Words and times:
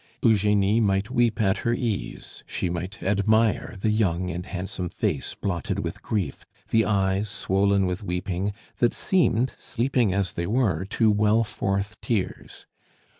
Eugenie 0.23 0.79
might 0.79 1.11
weep 1.11 1.39
at 1.39 1.57
her 1.59 1.75
ease; 1.75 2.43
she 2.47 2.71
might 2.71 3.03
admire 3.03 3.77
the 3.81 3.91
young 3.91 4.31
and 4.31 4.47
handsome 4.47 4.89
face 4.89 5.35
blotted 5.35 5.77
with 5.83 6.01
grief, 6.01 6.43
the 6.71 6.83
eyes 6.85 7.29
swollen 7.29 7.85
with 7.85 8.01
weeping, 8.01 8.51
that 8.77 8.93
seemed, 8.93 9.53
sleeping 9.59 10.11
as 10.11 10.31
they 10.31 10.47
were, 10.47 10.85
to 10.85 11.11
well 11.11 11.43
forth 11.43 12.01
tears. 12.01 12.65